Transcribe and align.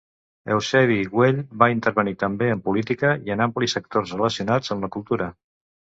Eusebi 0.53 0.97
Güell 1.11 1.37
va 1.65 1.67
intervenir 1.75 2.15
també 2.25 2.49
en 2.55 2.65
política 2.71 3.15
i 3.29 3.37
en 3.37 3.47
amplis 3.51 3.79
sectors 3.81 4.19
relacionats 4.19 4.77
amb 4.79 4.89
la 4.89 4.95
cultura. 4.99 5.35